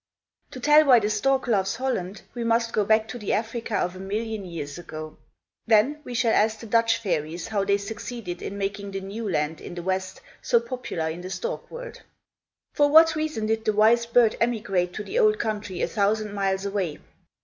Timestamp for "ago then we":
4.79-6.15